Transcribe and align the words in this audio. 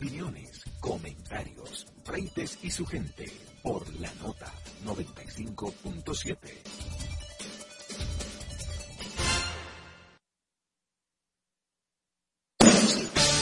opiniones, 0.00 0.64
comentarios, 0.80 1.86
reites 2.06 2.58
y 2.62 2.70
su 2.70 2.86
gente 2.86 3.30
por 3.62 3.86
la 4.00 4.10
nota 4.14 4.50
95.7. 4.86 6.36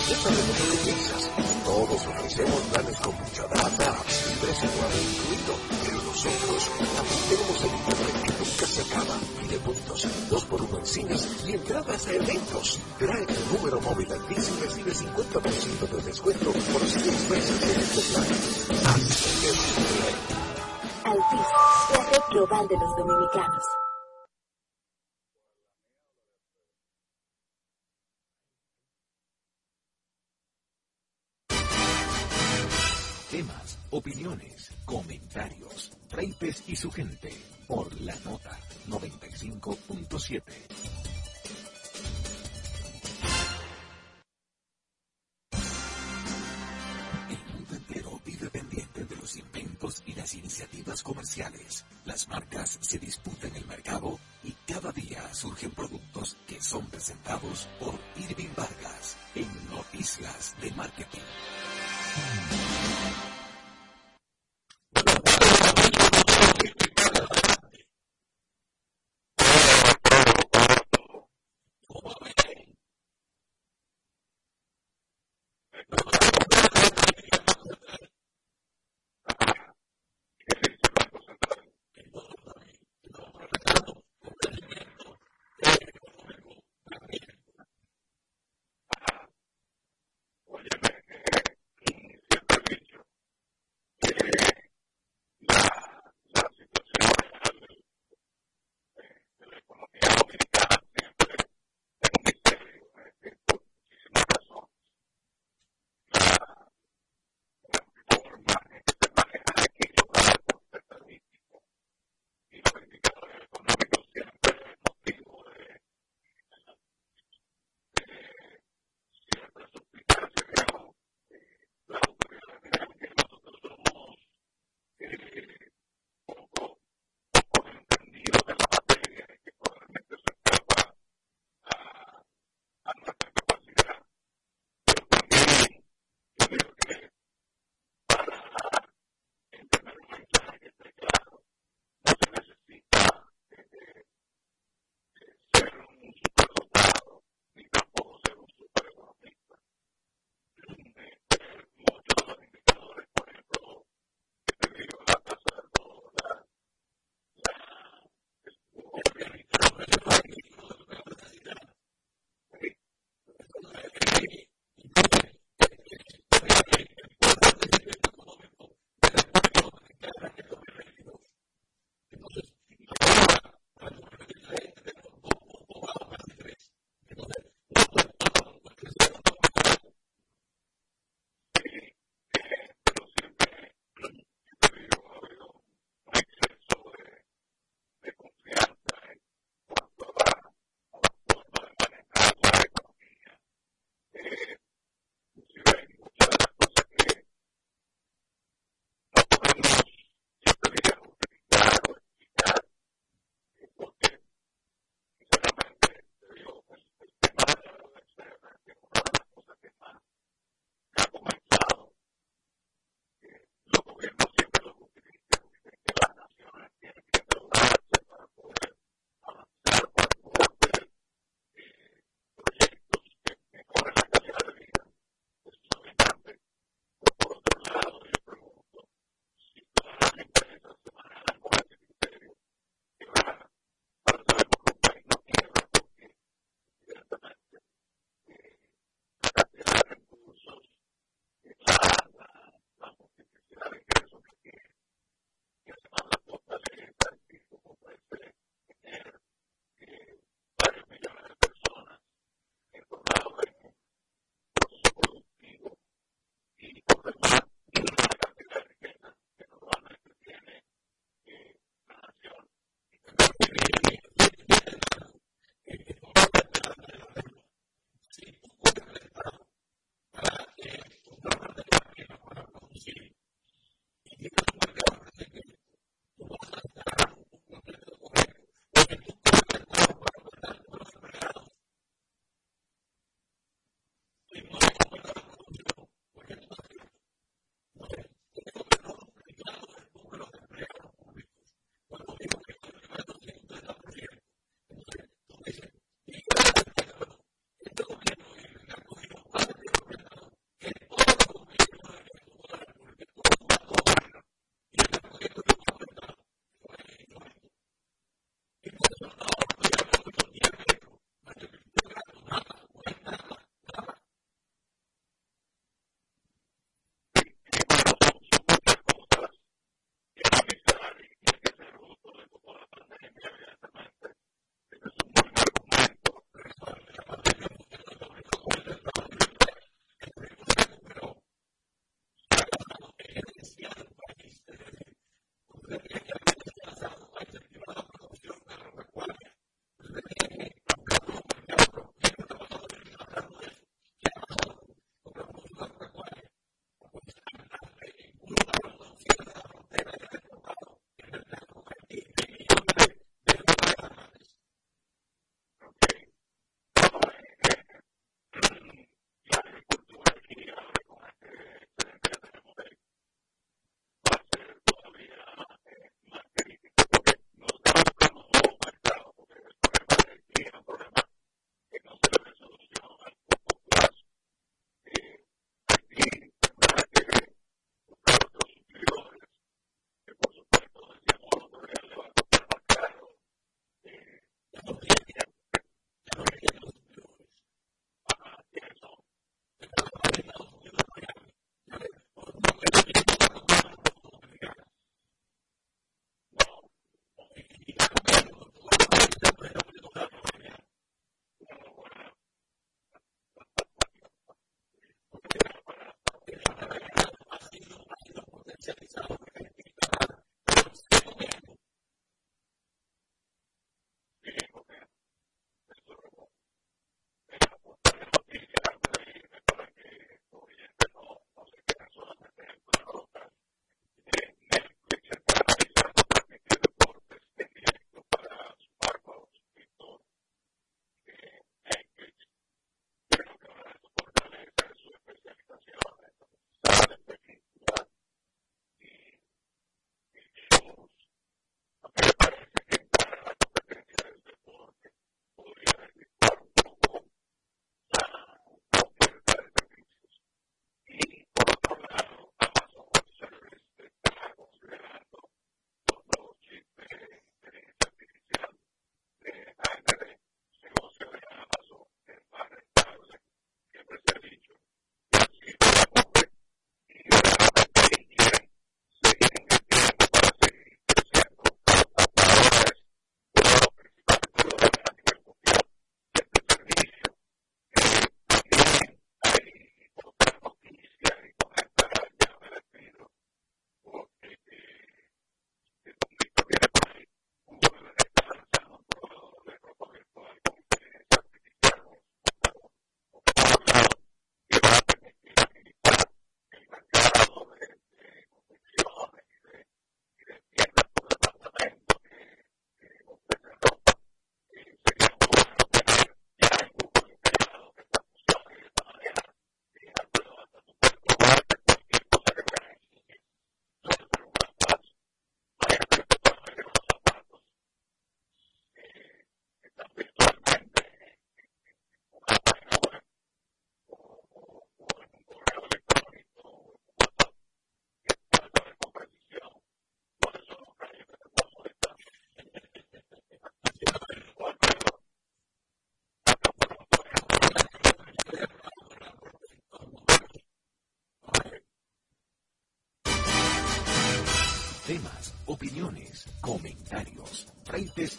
Ya 0.08 0.16
sabemos 0.16 0.58
lo 0.58 0.70
que 0.72 0.78
piensas. 0.82 1.30
Todos 1.64 2.06
ofrecemos 2.06 2.60
planes 2.72 2.96
con 2.96 3.14
mucha 3.14 3.46
data, 3.46 3.96
precio 4.40 4.68
incluido, 4.68 5.54
pero 5.84 6.02
nosotros 6.02 6.70
también 6.96 7.22
tenemos 7.28 7.62
el 7.62 7.70
internet 7.70 8.22
que 8.24 8.32
nunca 8.32 8.66
se 8.66 8.80
acaba. 8.82 9.16
Y 9.44 9.46
de 9.46 9.58
puntos, 9.58 10.08
dos 10.28 10.44
por 10.46 10.62
uno 10.62 10.78
en 10.78 10.86
y 11.46 11.52
entradas 11.52 12.06
a 12.08 12.12
eventos. 12.14 12.80
Trae 12.98 13.22
el 13.22 13.52
número 13.52 13.80
móvil 13.80 14.10
al 14.10 14.26
de 14.88 14.94
50% 14.94 15.86
de 15.86 16.02
descuento 16.02 16.50
por 16.50 16.80
6 16.80 17.28
meses 17.28 17.62
en 17.62 17.80
estos 17.80 18.04
planes. 18.04 18.66
Altis, 21.04 21.46
la 21.92 22.00
red 22.10 22.22
global 22.30 22.66
de 22.68 22.74
los 22.74 22.96
dominicanos. 22.96 23.64
Temas, 33.30 33.78
opiniones, 33.90 34.70
comentarios, 34.86 35.92
Reipes 36.10 36.62
y 36.66 36.76
su 36.76 36.90
gente, 36.90 37.30
por 37.66 37.92
la 38.00 38.16
nota 38.24 38.58
95.7. 38.88 41.17
iniciativas 50.38 51.02
comerciales. 51.02 51.84
Las 52.04 52.28
marcas 52.28 52.78
se 52.80 52.98
disputan 52.98 53.54
el 53.54 53.66
mercado 53.66 54.18
y 54.42 54.52
cada 54.66 54.92
día 54.92 55.32
surgen 55.34 55.70
productos 55.72 56.36
que 56.46 56.60
son 56.60 56.86
presentados 56.86 57.68
por 57.78 57.94
Irving 58.16 58.54
Vargas 58.56 59.16
en 59.34 59.48
Noticias 59.70 60.54
de 60.60 60.70
Marketing. 60.72 61.20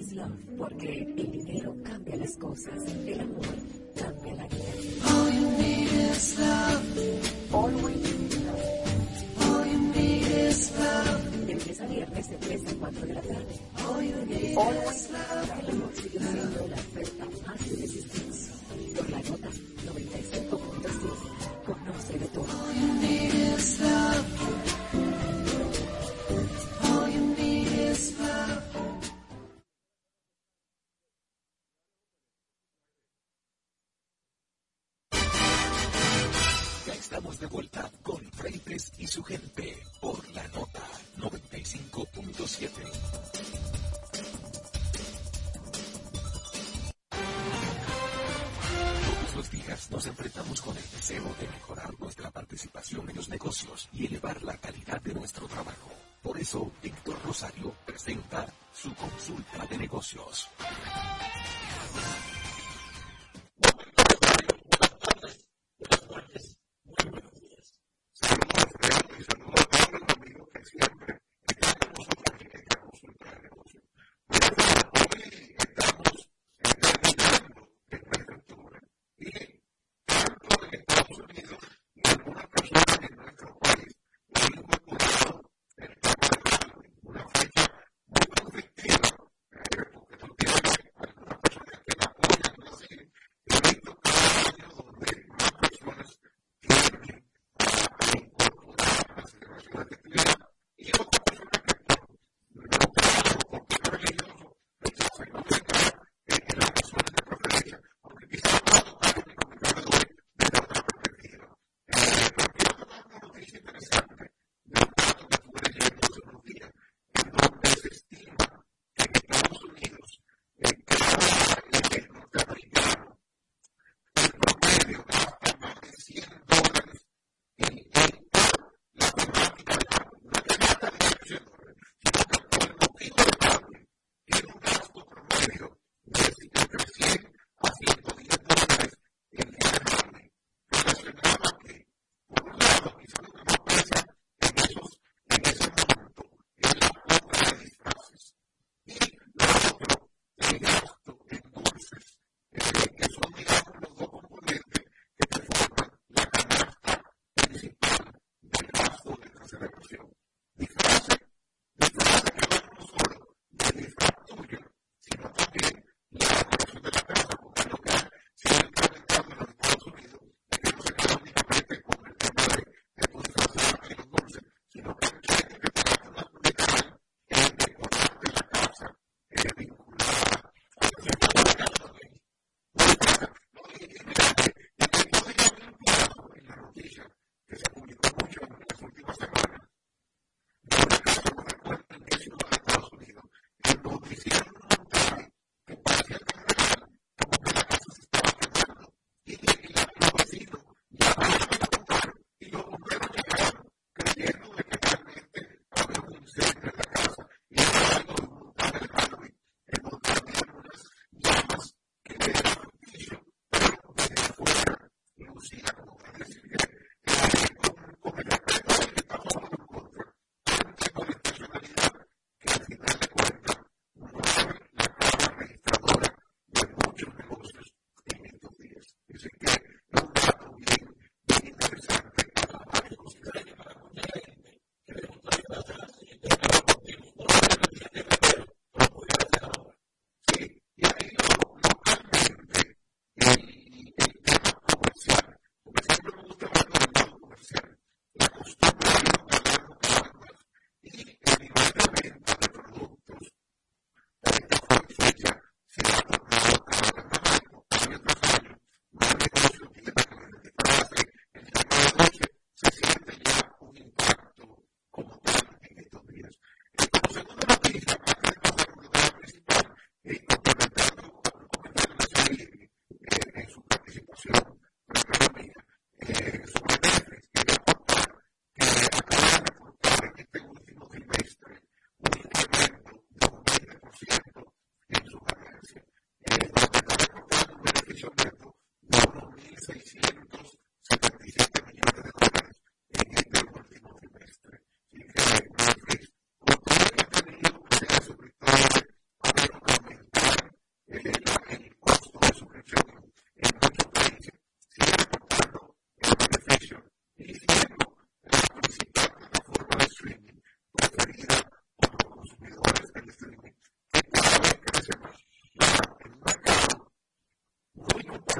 is 0.00 0.12
love, 0.14 0.32
porque 0.56 1.02
el 1.16 1.30
dinero 1.32 1.76
cambia 1.84 2.16
las 2.16 2.36
cosas, 2.38 2.82
el 3.06 3.20
amor 3.20 3.44
cambia 3.94 4.34
la 4.34 4.48
vida. 4.48 4.64
All 5.04 5.30
you 5.32 5.50
need 5.58 5.92
is 5.92 6.38
love. 6.38 6.82
All 7.52 7.70
we 7.84 7.94
need 7.96 8.32
is 8.32 8.40
love. 8.44 8.62
All 9.40 9.66
you 9.66 9.78
need 9.94 10.26
is 10.26 10.72
love. 10.78 11.20
De 11.46 11.52
a 11.52 11.54
viernes 11.86 12.28
de 12.30 12.36
3 12.36 12.62
a 12.66 12.74
4 12.76 13.06
de 13.06 13.14
la 13.14 13.20
tarde. 13.20 13.60
All 13.86 14.02
you 14.02 14.24
need 14.26 14.56
All 14.56 14.74
is 14.90 15.10
love. 15.10 15.50
El 15.60 15.70
amor 15.70 15.92
sigue 15.94 16.18
siendo 16.18 16.66
la 16.68 16.76
oferta 16.76 17.26
más 17.46 17.66
irresistible. 17.66 18.36
Por 18.96 19.10
la 19.10 19.18
nota 19.18 19.50
95.7. 19.50 21.64
Conoce 21.66 22.18
de 22.18 22.26
todo. 22.28 22.69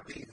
happy 0.00 0.29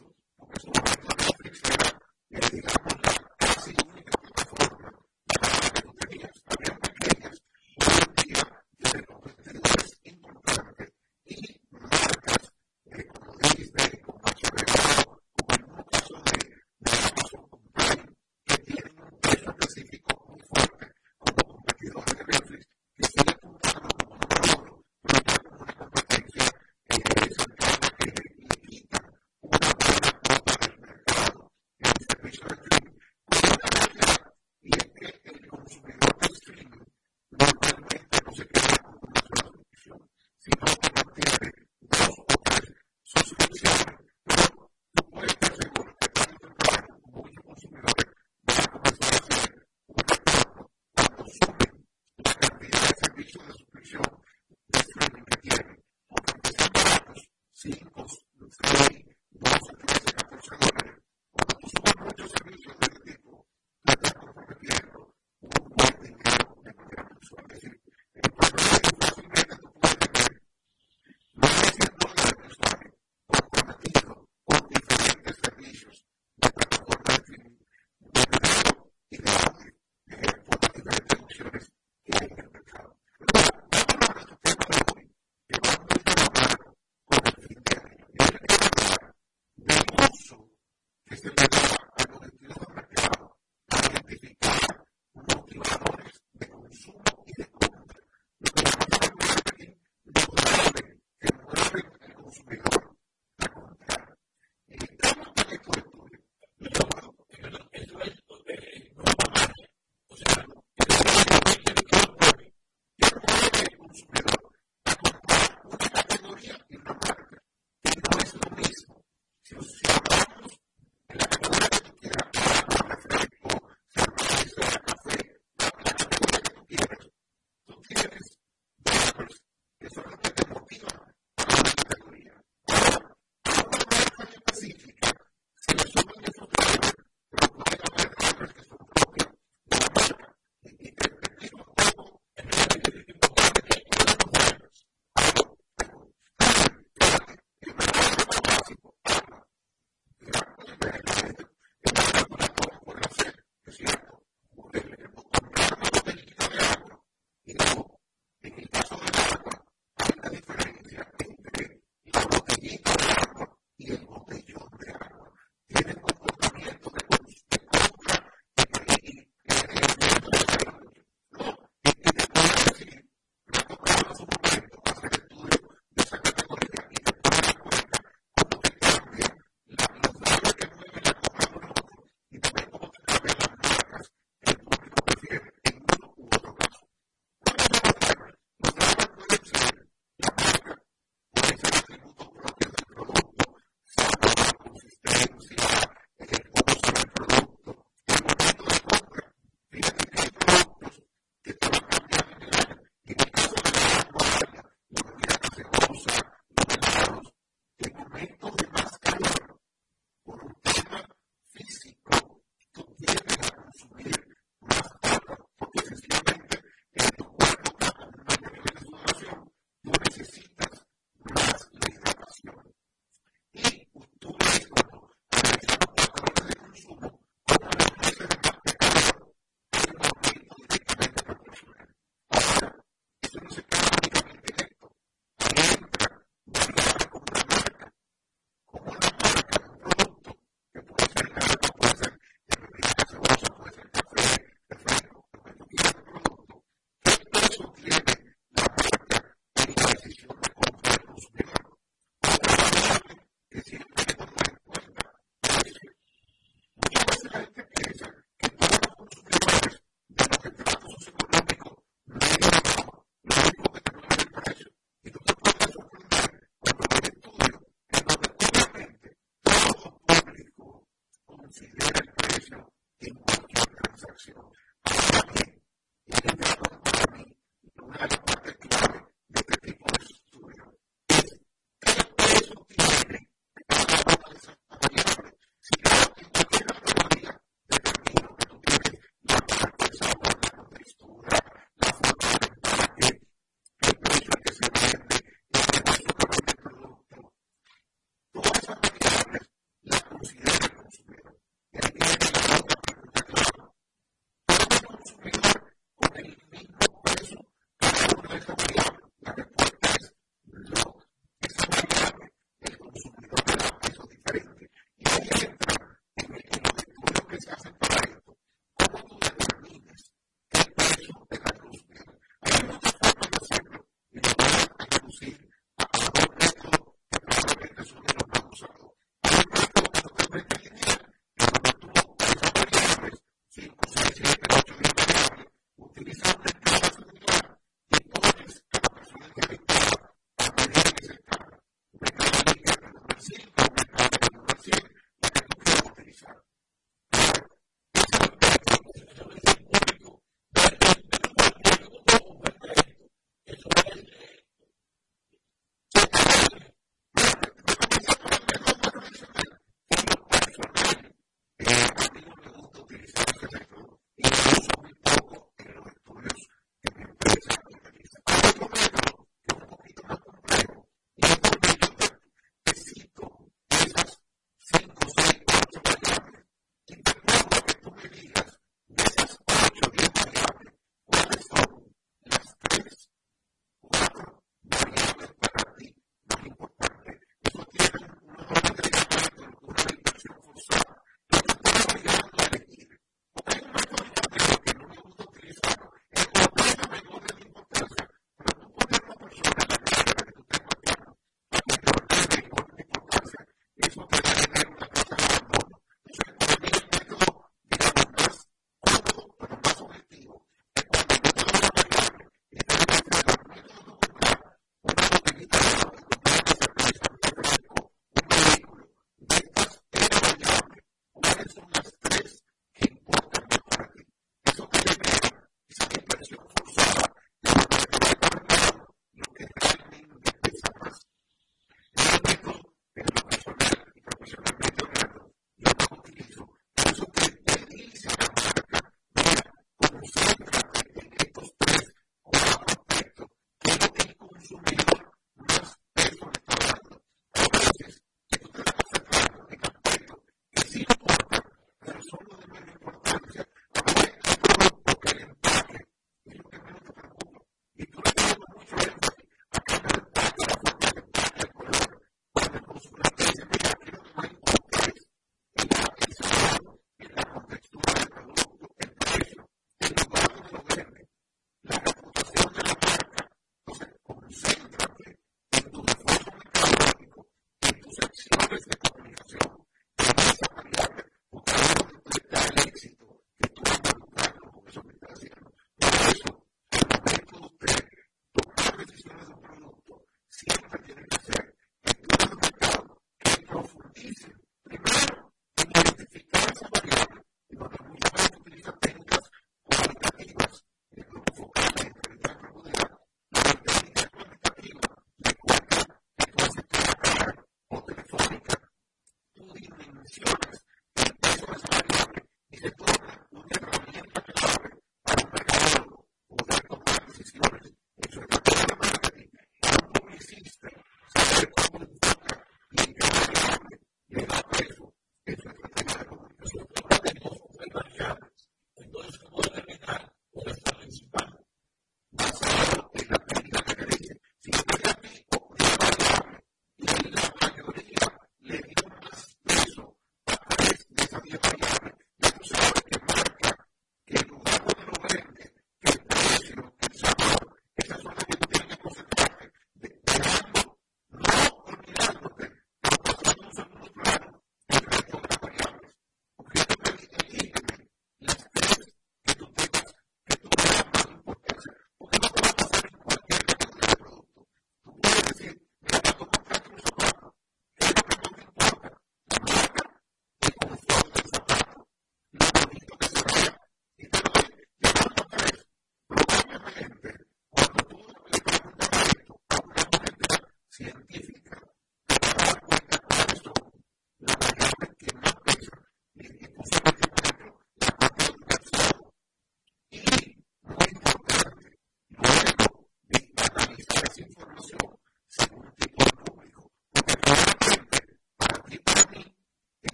you. 274.28 274.36
know, 274.36 274.52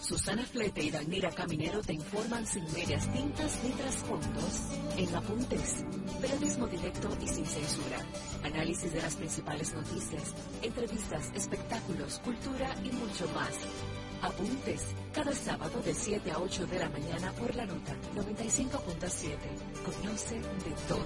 Susana 0.00 0.42
Flete 0.42 0.82
y 0.82 0.90
Danira 0.90 1.30
Caminero 1.30 1.80
te 1.80 1.94
informan 1.94 2.46
sin 2.46 2.64
medias 2.72 3.10
tintas 3.12 3.58
ni 3.64 3.70
trasfondos 3.70 4.62
en 4.98 5.14
Apuntes. 5.14 5.84
Periodismo 6.20 6.66
directo 6.66 7.08
y 7.22 7.28
sin 7.28 7.46
censura. 7.46 7.98
Análisis 8.42 8.92
de 8.92 9.00
las 9.00 9.16
principales 9.16 9.74
noticias, 9.74 10.34
entrevistas, 10.62 11.30
espectáculos, 11.34 12.18
cultura 12.18 12.74
y 12.84 12.90
mucho 12.92 13.26
más. 13.34 13.54
Apuntes, 14.24 14.80
cada 15.12 15.32
sábado 15.34 15.82
de 15.84 15.92
7 15.92 16.30
a 16.30 16.38
8 16.38 16.66
de 16.66 16.78
la 16.78 16.88
mañana 16.88 17.30
por 17.32 17.54
la 17.54 17.66
nota 17.66 17.94
95.7. 18.14 19.36
Conoce 19.84 20.36
de 20.36 20.72
todo. 20.88 21.04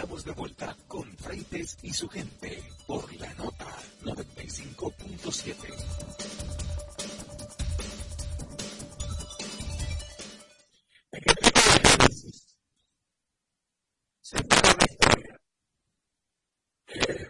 Estamos 0.00 0.24
de 0.24 0.32
vuelta 0.32 0.74
con 0.88 1.04
Freites 1.18 1.76
y 1.82 1.92
su 1.92 2.08
gente 2.08 2.62
por 2.86 3.14
la 3.16 3.34
nota 3.34 3.66
95.7. 4.02 5.50
se 14.22 14.36
una 14.38 14.86
historia 14.88 15.38
que 16.86 17.29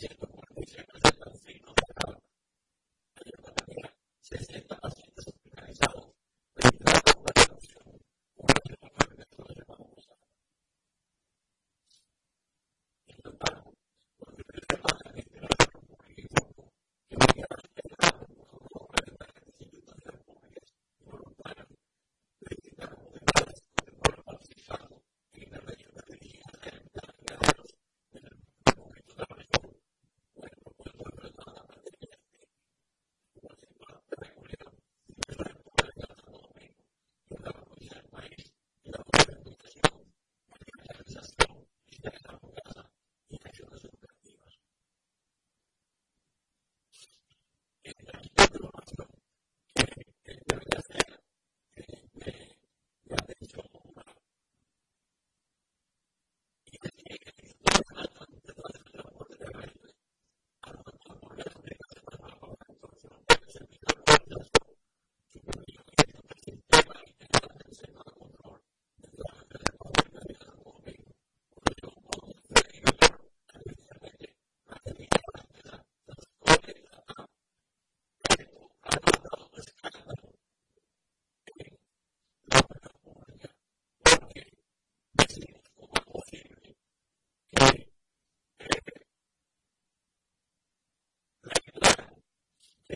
Gracias. 0.00 0.29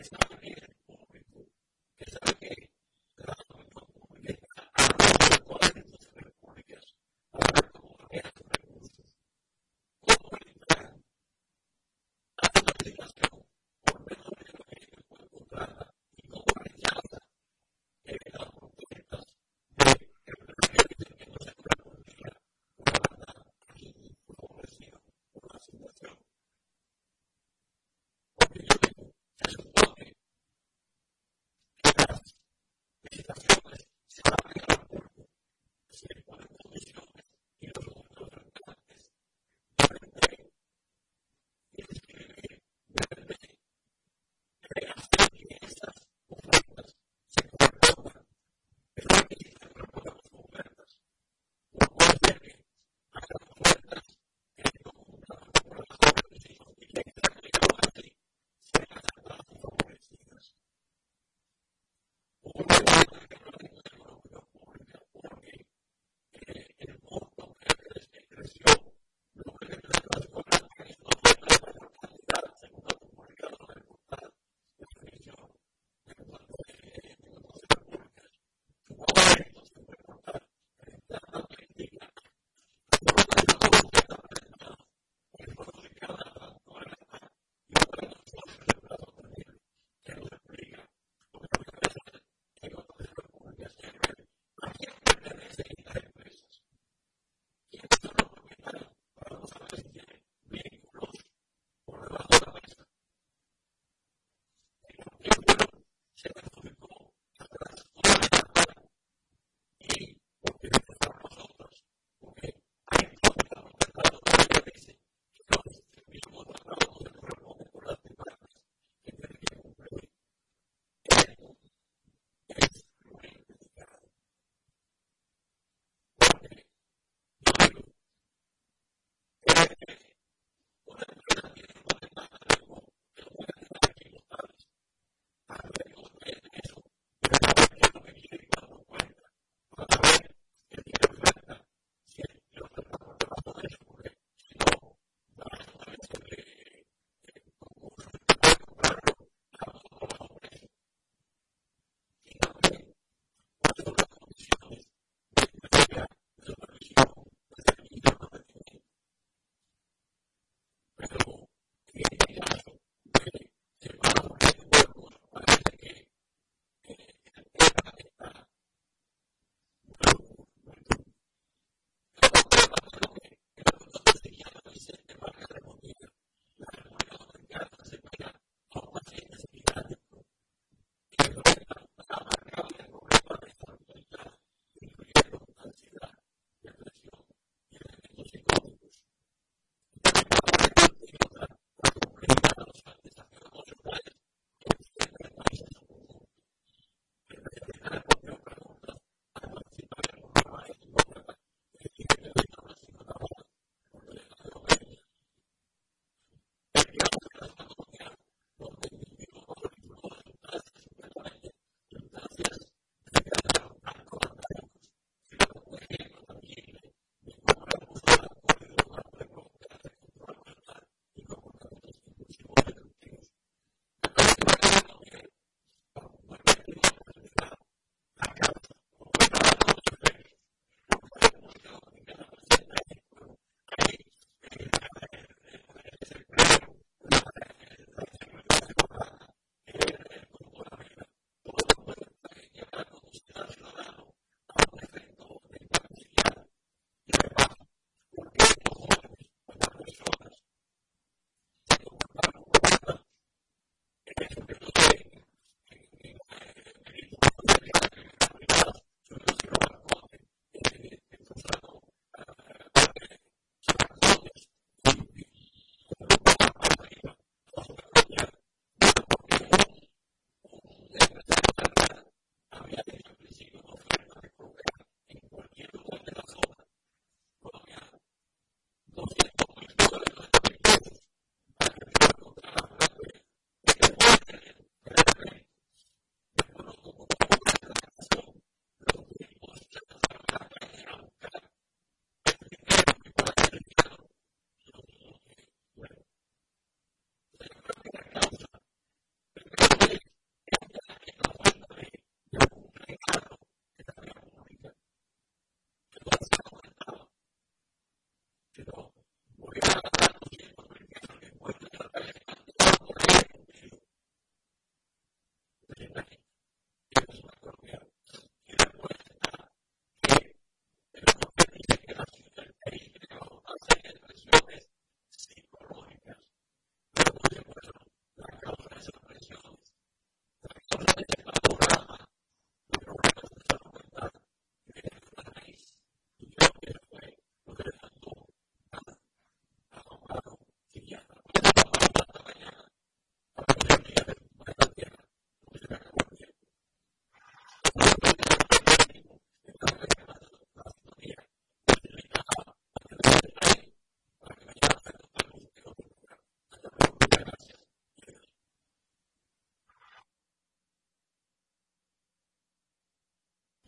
it's 0.05 0.11
not 0.11 0.29
going 0.29 0.55
to 0.55 0.61
be 0.61 0.74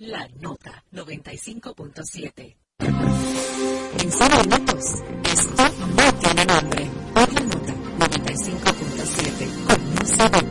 La 0.07 0.25
Nota 0.39 0.83
95.7. 0.93 2.55
En 2.79 4.11
solo 4.13 4.37
minutos, 4.43 5.03
esto 5.33 5.63
no 5.97 6.13
tiene 6.19 6.45
nombre. 6.45 6.89
Por 7.13 7.33
la 7.33 7.41
Nota 7.41 7.73
95.7, 7.99 9.65
con 9.67 9.81
un 9.99 10.07
sabor 10.07 10.43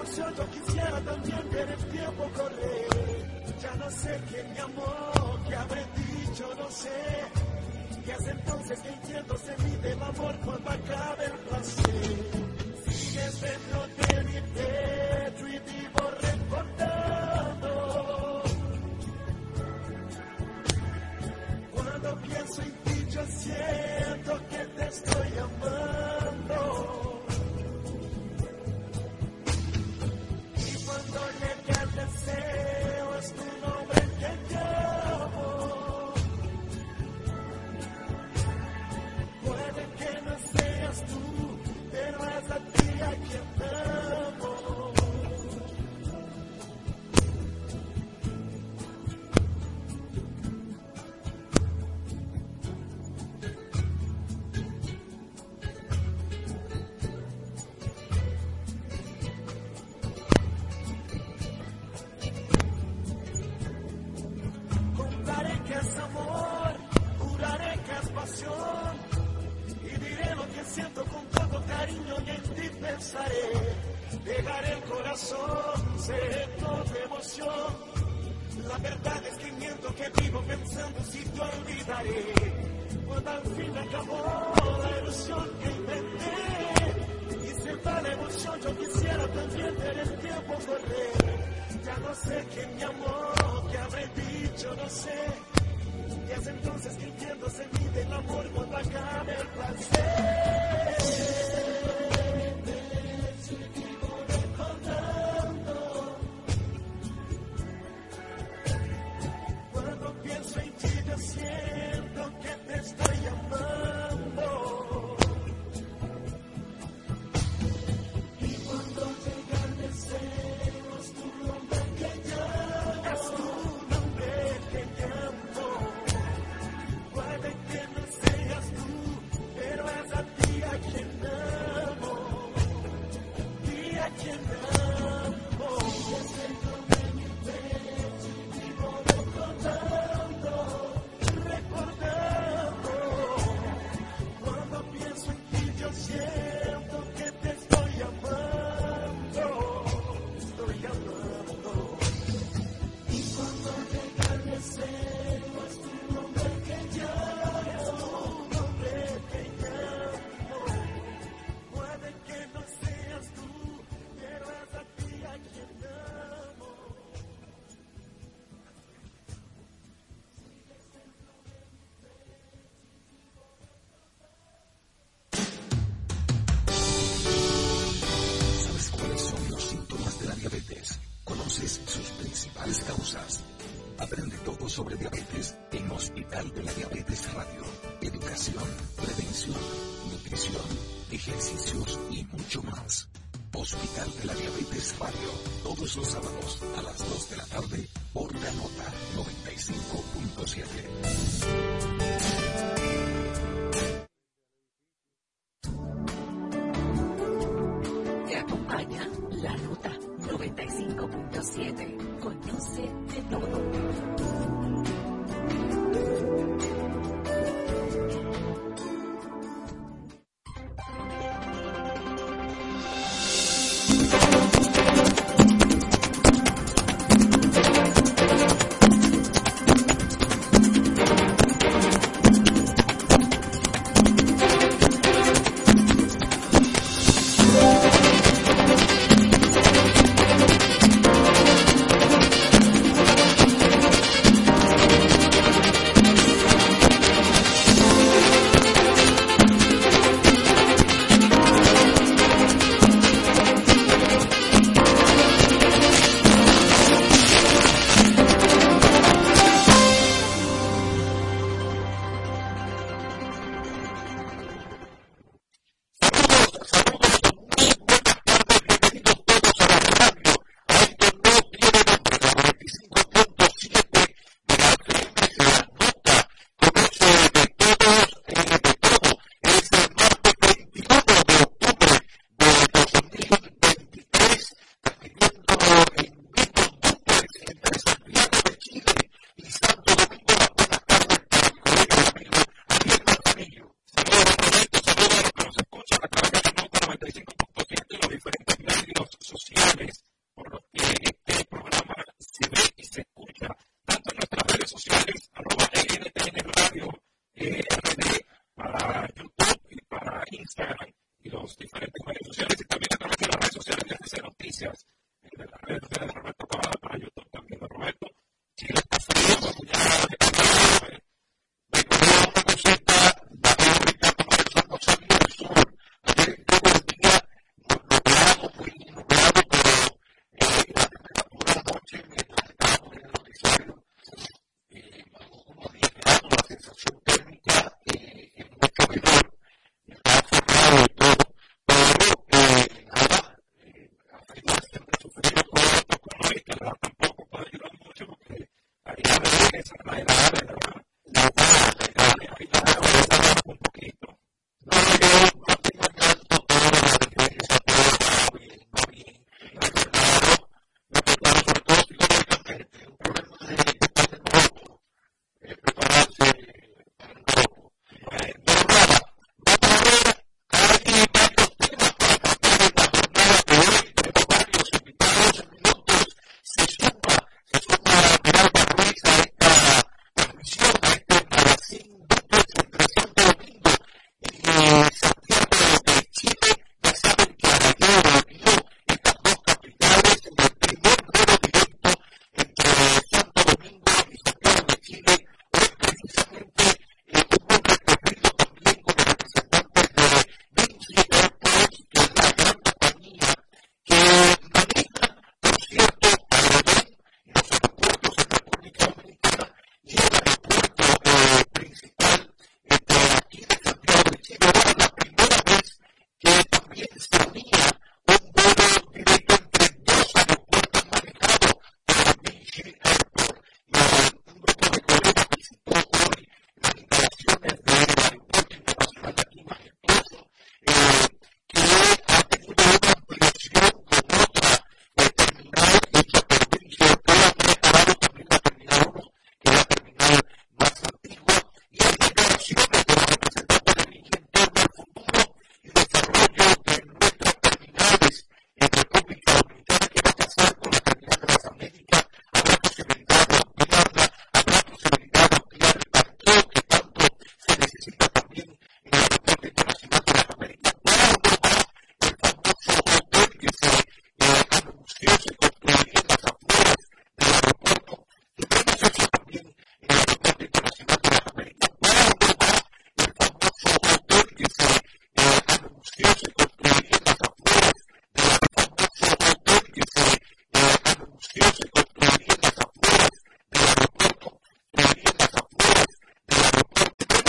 por 0.00 0.08
cierto 0.08 0.46
quisiera 0.50 1.00
también 1.02 1.50
ver 1.50 1.68
el 1.68 1.84
tiempo 1.90 2.30
correr. 2.34 3.52
Ya 3.60 3.74
no 3.74 3.90
sé 3.90 4.20
quién 4.30 4.52
me 4.54 4.60
amó, 4.60 5.38
qué 5.46 5.54
habré 5.54 5.84
dicho, 5.94 6.54
no 6.58 6.70
sé. 6.70 6.88
Y 8.06 8.10
hace 8.10 8.30
entonces 8.30 8.80
que 8.80 8.88
entiendo 8.88 9.36
se 9.36 9.62
mide 9.62 9.92
el 9.92 10.02
amor 10.02 10.34
cuando 10.42 10.70
acabe 10.70 11.24
el 11.26 11.38
placer. 11.48 12.16
Sigues 12.86 13.40
dentro 13.42 13.86
de 13.98 14.24
mi 14.24 14.40
piel. 14.52 14.89